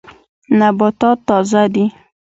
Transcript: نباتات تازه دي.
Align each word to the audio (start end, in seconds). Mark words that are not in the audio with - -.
نباتات 0.59 1.17
تازه 1.27 1.63
دي. 1.73 1.85